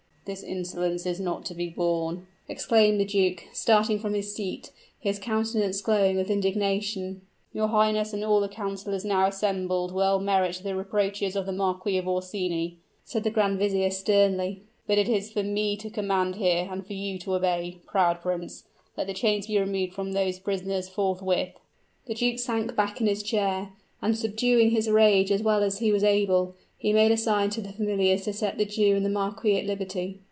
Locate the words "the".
2.99-3.05, 8.39-8.47, 10.63-10.75, 11.47-11.51, 13.23-13.31, 19.07-19.15, 22.05-22.13, 27.61-27.71, 28.57-28.65, 29.05-29.09